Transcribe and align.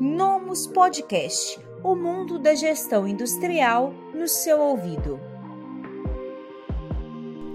Nomus 0.00 0.64
Podcast 0.64 1.58
o 1.82 1.96
mundo 1.96 2.38
da 2.38 2.54
gestão 2.54 3.06
industrial 3.06 3.92
no 4.14 4.28
seu 4.28 4.60
ouvido. 4.60 5.18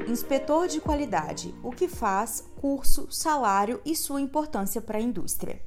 Inspetor 0.10 0.68
de 0.68 0.82
qualidade: 0.82 1.56
o 1.64 1.71
que 1.71 1.88
faz, 1.88 2.46
curso, 2.60 3.08
salário 3.10 3.79
e 3.86 3.96
sua 3.96 4.20
importância 4.20 4.82
para 4.82 4.98
a 4.98 5.02
indústria. 5.02 5.62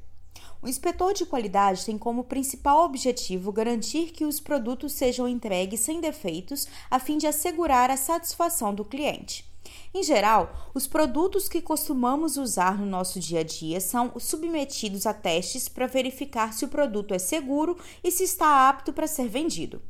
O 0.61 0.69
inspetor 0.69 1.15
de 1.15 1.25
qualidade 1.25 1.87
tem 1.87 1.97
como 1.97 2.25
principal 2.25 2.85
objetivo 2.85 3.51
garantir 3.51 4.13
que 4.13 4.27
os 4.27 4.39
produtos 4.39 4.93
sejam 4.93 5.27
entregues 5.27 5.81
sem 5.81 5.99
defeitos, 5.99 6.69
a 6.91 6.99
fim 6.99 7.17
de 7.17 7.27
assegurar 7.27 7.91
a 7.91 7.97
satisfação 7.97 8.75
do 8.75 8.85
cliente. 8.85 9.51
Em 9.95 10.03
geral, 10.03 10.71
os 10.75 10.87
produtos 10.87 11.49
que 11.49 11.63
costumamos 11.63 12.37
usar 12.37 12.79
no 12.79 12.87
nosso 12.87 13.19
dia 13.19 13.41
a 13.41 13.43
dia 13.43 13.81
são 13.81 14.13
submetidos 14.19 15.07
a 15.07 15.15
testes 15.15 15.69
para 15.69 15.87
verificar 15.87 16.53
se 16.53 16.65
o 16.65 16.69
produto 16.69 17.15
é 17.15 17.19
seguro 17.19 17.77
e 18.03 18.11
se 18.11 18.25
está 18.25 18.69
apto 18.69 18.93
para 18.93 19.07
ser 19.07 19.29
vendido. 19.29 19.81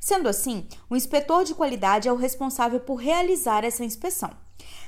Sendo 0.00 0.28
assim, 0.28 0.66
o 0.90 0.96
inspetor 0.96 1.44
de 1.44 1.54
qualidade 1.54 2.08
é 2.08 2.12
o 2.12 2.16
responsável 2.16 2.80
por 2.80 2.96
realizar 2.96 3.64
essa 3.64 3.84
inspeção. 3.84 4.30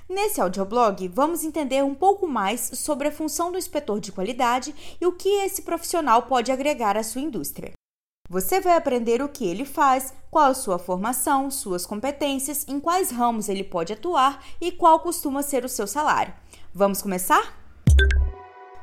Nesse 0.09 0.41
audioblog, 0.41 1.09
vamos 1.09 1.45
entender 1.45 1.83
um 1.83 1.95
pouco 1.95 2.27
mais 2.27 2.71
sobre 2.75 3.09
a 3.09 3.13
função 3.13 3.51
do 3.51 3.59
inspetor 3.59 4.01
de 4.01 4.13
qualidade 4.13 4.75
e 5.01 5.07
o 5.07 5.13
que 5.13 5.29
esse 5.29 5.63
profissional 5.63 6.23
pode 6.23 6.53
agregar 6.53 6.97
à 6.97 7.03
sua 7.03 7.23
indústria. 7.23 7.73
Você 8.31 8.59
vai 8.59 8.75
aprender 8.75 9.21
o 9.21 9.29
que 9.29 9.45
ele 9.47 9.67
faz, 9.67 10.15
qual 10.31 10.47
a 10.47 10.55
sua 10.55 10.79
formação, 10.79 11.51
suas 11.51 11.85
competências, 11.85 12.67
em 12.67 12.81
quais 12.81 13.11
ramos 13.11 13.51
ele 13.51 13.63
pode 13.63 13.93
atuar 13.93 14.43
e 14.61 14.73
qual 14.73 14.99
costuma 15.01 15.43
ser 15.43 15.63
o 15.63 15.69
seu 15.69 15.87
salário. 15.87 16.35
Vamos 16.73 17.03
começar? 17.03 17.55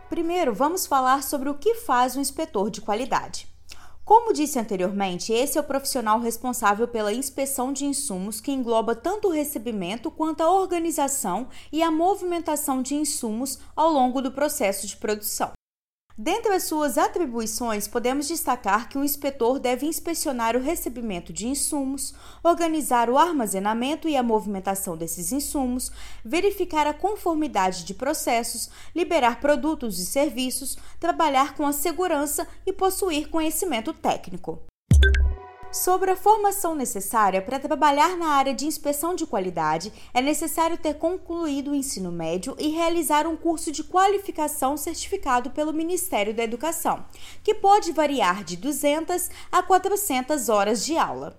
Primeiro, 0.09 0.53
vamos 0.53 0.85
falar 0.85 1.23
sobre 1.23 1.49
o 1.49 1.55
que 1.55 1.73
faz 1.73 2.15
um 2.15 2.21
inspetor 2.21 2.69
de 2.69 2.81
qualidade. 2.81 3.47
Como 4.05 4.31
disse 4.31 4.59
anteriormente, 4.59 5.33
esse 5.33 5.57
é 5.57 5.61
o 5.61 5.65
profissional 5.65 6.19
responsável 6.19 6.87
pela 6.87 7.11
inspeção 7.11 7.73
de 7.73 7.85
insumos 7.85 8.39
que 8.39 8.51
engloba 8.51 8.95
tanto 8.95 9.27
o 9.27 9.31
recebimento 9.31 10.11
quanto 10.11 10.41
a 10.41 10.51
organização 10.51 11.47
e 11.71 11.81
a 11.81 11.89
movimentação 11.89 12.81
de 12.81 12.93
insumos 12.93 13.57
ao 13.75 13.89
longo 13.89 14.21
do 14.21 14.31
processo 14.31 14.85
de 14.85 14.97
produção. 14.97 15.51
Dentre 16.23 16.53
as 16.53 16.65
suas 16.65 16.99
atribuições, 16.99 17.87
podemos 17.87 18.27
destacar 18.27 18.87
que 18.87 18.95
o 18.95 19.03
inspetor 19.03 19.57
deve 19.57 19.87
inspecionar 19.87 20.55
o 20.55 20.61
recebimento 20.61 21.33
de 21.33 21.47
insumos, 21.47 22.13
organizar 22.43 23.09
o 23.09 23.17
armazenamento 23.17 24.07
e 24.07 24.15
a 24.15 24.21
movimentação 24.21 24.95
desses 24.95 25.31
insumos, 25.31 25.91
verificar 26.23 26.85
a 26.85 26.93
conformidade 26.93 27.83
de 27.83 27.95
processos, 27.95 28.69
liberar 28.95 29.39
produtos 29.39 29.97
e 29.97 30.05
serviços, 30.05 30.77
trabalhar 30.99 31.55
com 31.55 31.65
a 31.65 31.73
segurança 31.73 32.47
e 32.67 32.71
possuir 32.71 33.27
conhecimento 33.27 33.91
técnico 33.91 34.61
sobre 35.71 36.11
a 36.11 36.15
formação 36.15 36.75
necessária 36.75 37.41
para 37.41 37.59
trabalhar 37.59 38.17
na 38.17 38.27
área 38.27 38.53
de 38.53 38.65
inspeção 38.65 39.15
de 39.15 39.25
qualidade, 39.25 39.91
é 40.13 40.21
necessário 40.21 40.77
ter 40.77 40.95
concluído 40.95 41.71
o 41.71 41.75
ensino 41.75 42.11
médio 42.11 42.55
e 42.59 42.69
realizar 42.69 43.25
um 43.25 43.37
curso 43.37 43.71
de 43.71 43.83
qualificação 43.83 44.75
certificado 44.75 45.51
pelo 45.51 45.73
Ministério 45.73 46.33
da 46.33 46.43
Educação, 46.43 47.05
que 47.43 47.55
pode 47.55 47.91
variar 47.91 48.43
de 48.43 48.57
200 48.57 49.29
a 49.51 49.63
400 49.63 50.49
horas 50.49 50.85
de 50.85 50.97
aula. 50.97 51.37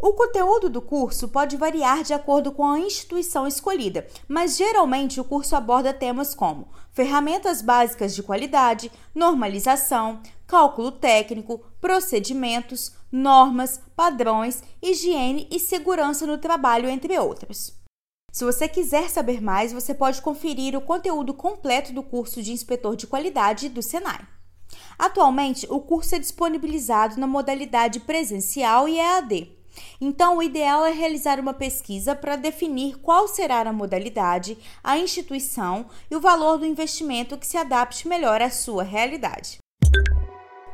O 0.00 0.12
conteúdo 0.12 0.68
do 0.68 0.82
curso 0.82 1.28
pode 1.28 1.56
variar 1.56 2.02
de 2.02 2.12
acordo 2.12 2.52
com 2.52 2.66
a 2.66 2.80
instituição 2.80 3.46
escolhida, 3.46 4.06
mas 4.28 4.56
geralmente 4.56 5.20
o 5.20 5.24
curso 5.24 5.54
aborda 5.56 5.94
temas 5.94 6.34
como 6.34 6.68
ferramentas 6.92 7.62
básicas 7.62 8.14
de 8.14 8.22
qualidade, 8.22 8.90
normalização, 9.14 10.20
cálculo 10.46 10.92
técnico, 10.92 11.60
procedimentos, 11.80 12.92
normas, 13.14 13.80
padrões, 13.94 14.60
higiene 14.82 15.46
e 15.48 15.60
segurança 15.60 16.26
no 16.26 16.36
trabalho, 16.36 16.88
entre 16.88 17.16
outros. 17.16 17.72
Se 18.32 18.44
você 18.44 18.68
quiser 18.68 19.08
saber 19.08 19.40
mais, 19.40 19.72
você 19.72 19.94
pode 19.94 20.20
conferir 20.20 20.76
o 20.76 20.80
conteúdo 20.80 21.32
completo 21.32 21.92
do 21.92 22.02
curso 22.02 22.42
de 22.42 22.50
inspetor 22.50 22.96
de 22.96 23.06
qualidade 23.06 23.68
do 23.68 23.80
Senai. 23.80 24.26
Atualmente, 24.98 25.64
o 25.70 25.80
curso 25.80 26.16
é 26.16 26.18
disponibilizado 26.18 27.20
na 27.20 27.28
modalidade 27.28 28.00
presencial 28.00 28.88
e 28.88 28.98
EAD. 28.98 29.56
Então, 30.00 30.38
o 30.38 30.42
ideal 30.42 30.84
é 30.84 30.90
realizar 30.90 31.38
uma 31.38 31.54
pesquisa 31.54 32.16
para 32.16 32.34
definir 32.34 32.98
qual 32.98 33.28
será 33.28 33.60
a 33.60 33.72
modalidade, 33.72 34.58
a 34.82 34.98
instituição 34.98 35.86
e 36.10 36.16
o 36.16 36.20
valor 36.20 36.58
do 36.58 36.66
investimento 36.66 37.38
que 37.38 37.46
se 37.46 37.56
adapte 37.56 38.08
melhor 38.08 38.42
à 38.42 38.50
sua 38.50 38.82
realidade. 38.82 39.58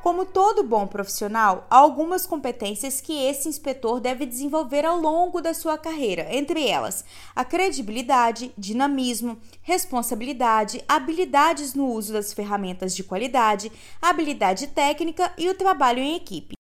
Como 0.03 0.25
todo 0.25 0.62
bom 0.62 0.87
profissional, 0.87 1.66
há 1.69 1.77
algumas 1.77 2.25
competências 2.25 3.03
que 3.03 3.12
esse 3.27 3.47
inspetor 3.47 4.00
deve 4.00 4.25
desenvolver 4.25 4.87
ao 4.87 4.99
longo 4.99 5.43
da 5.43 5.53
sua 5.53 5.77
carreira, 5.77 6.27
entre 6.34 6.66
elas 6.66 7.05
a 7.37 7.44
credibilidade, 7.44 8.50
dinamismo, 8.56 9.38
responsabilidade, 9.61 10.83
habilidades 10.88 11.75
no 11.75 11.87
uso 11.87 12.15
das 12.15 12.33
ferramentas 12.33 12.97
de 12.97 13.05
qualidade, 13.05 13.71
habilidade 14.00 14.69
técnica 14.69 15.31
e 15.37 15.50
o 15.50 15.55
trabalho 15.55 15.99
em 15.99 16.17
equipe. 16.17 16.59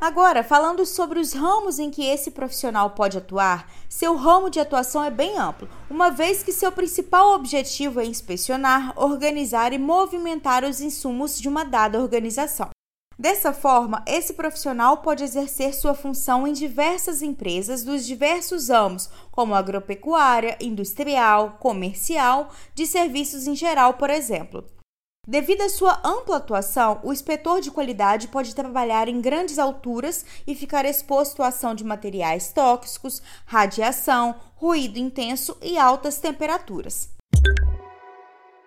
Agora, 0.00 0.42
falando 0.42 0.86
sobre 0.86 1.20
os 1.20 1.34
ramos 1.34 1.78
em 1.78 1.90
que 1.90 2.06
esse 2.06 2.30
profissional 2.30 2.90
pode 2.92 3.18
atuar, 3.18 3.70
seu 3.86 4.16
ramo 4.16 4.48
de 4.48 4.58
atuação 4.58 5.04
é 5.04 5.10
bem 5.10 5.36
amplo, 5.36 5.68
uma 5.90 6.10
vez 6.10 6.42
que 6.42 6.52
seu 6.52 6.72
principal 6.72 7.34
objetivo 7.34 8.00
é 8.00 8.06
inspecionar, 8.06 8.94
organizar 8.96 9.74
e 9.74 9.78
movimentar 9.78 10.64
os 10.64 10.80
insumos 10.80 11.38
de 11.38 11.50
uma 11.50 11.64
dada 11.64 12.00
organização. 12.00 12.70
Dessa 13.18 13.52
forma, 13.52 14.02
esse 14.06 14.32
profissional 14.32 14.96
pode 14.96 15.22
exercer 15.22 15.74
sua 15.74 15.92
função 15.92 16.48
em 16.48 16.54
diversas 16.54 17.20
empresas 17.20 17.84
dos 17.84 18.06
diversos 18.06 18.70
ramos, 18.70 19.10
como 19.30 19.54
agropecuária, 19.54 20.56
industrial, 20.58 21.58
comercial, 21.60 22.48
de 22.74 22.86
serviços 22.86 23.46
em 23.46 23.54
geral, 23.54 23.92
por 23.94 24.08
exemplo. 24.08 24.64
Devido 25.30 25.62
à 25.62 25.68
sua 25.68 26.00
ampla 26.04 26.38
atuação, 26.38 26.98
o 27.04 27.12
inspetor 27.12 27.60
de 27.60 27.70
qualidade 27.70 28.26
pode 28.26 28.52
trabalhar 28.52 29.06
em 29.06 29.20
grandes 29.20 29.60
alturas 29.60 30.24
e 30.44 30.56
ficar 30.56 30.84
exposto 30.84 31.40
à 31.40 31.46
ação 31.46 31.72
de 31.72 31.84
materiais 31.84 32.52
tóxicos, 32.52 33.22
radiação, 33.46 34.34
ruído 34.56 34.98
intenso 34.98 35.56
e 35.62 35.78
altas 35.78 36.18
temperaturas. 36.18 37.10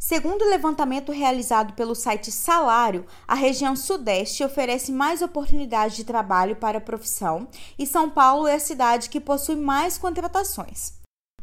Segundo 0.00 0.42
o 0.42 0.48
levantamento 0.48 1.10
realizado 1.12 1.74
pelo 1.74 1.94
site 1.94 2.32
Salário, 2.32 3.04
a 3.26 3.34
região 3.34 3.76
Sudeste 3.76 4.44
oferece 4.44 4.90
mais 4.90 5.20
oportunidades 5.20 5.94
de 5.96 6.04
trabalho 6.04 6.56
para 6.56 6.78
a 6.78 6.80
profissão 6.80 7.46
e 7.78 7.86
São 7.86 8.08
Paulo 8.08 8.46
é 8.46 8.54
a 8.54 8.60
cidade 8.60 9.10
que 9.10 9.20
possui 9.20 9.56
mais 9.56 9.98
contratações. 9.98 10.97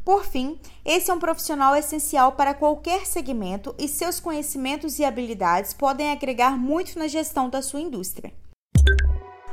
Por 0.06 0.24
fim, 0.24 0.56
esse 0.84 1.10
é 1.10 1.14
um 1.14 1.18
profissional 1.18 1.74
essencial 1.74 2.30
para 2.30 2.54
qualquer 2.54 3.04
segmento 3.04 3.74
e 3.76 3.88
seus 3.88 4.20
conhecimentos 4.20 5.00
e 5.00 5.04
habilidades 5.04 5.74
podem 5.74 6.12
agregar 6.12 6.56
muito 6.56 6.96
na 6.96 7.08
gestão 7.08 7.50
da 7.50 7.60
sua 7.60 7.80
indústria. 7.80 8.32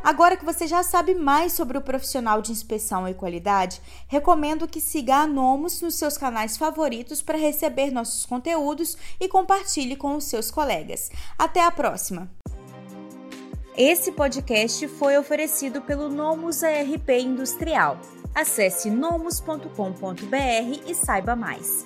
Agora 0.04 0.38
que 0.38 0.46
você 0.46 0.68
já 0.68 0.84
sabe 0.84 1.16
mais 1.16 1.54
sobre 1.54 1.76
o 1.76 1.82
profissional 1.82 2.40
de 2.40 2.52
inspeção 2.52 3.10
e 3.10 3.16
qualidade, 3.16 3.82
recomendo 4.08 4.68
que 4.68 4.80
siga 4.80 5.24
a 5.24 5.28
Nomos 5.28 5.82
nos 5.82 5.96
seus 5.96 6.20
canais 6.20 6.56
favoritos 6.56 7.20
para 7.20 7.36
receber 7.36 7.90
nossos 7.90 8.24
conteúdos 8.24 8.96
e 9.20 9.28
compartilhe 9.28 9.96
com 9.96 10.16
os 10.16 10.26
seus 10.26 10.52
colegas. 10.52 11.10
Até 11.36 11.66
a 11.66 11.72
próxima! 11.72 12.30
Esse 13.76 14.12
podcast 14.12 14.88
foi 14.88 15.18
oferecido 15.18 15.82
pelo 15.82 16.10
Nomus 16.10 16.62
ARP 16.62 17.10
Industrial. 17.10 17.98
Acesse 18.34 18.90
nomus.com.br 18.90 19.68
e 20.88 20.96
saiba 20.96 21.36
mais. 21.36 21.86